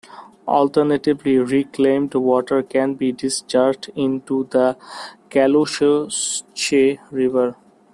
[0.47, 4.75] Alternatively, reclaimed water can be discharged into the
[5.29, 7.55] Caloosahatchee River.